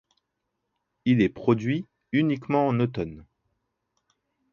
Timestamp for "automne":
2.79-3.23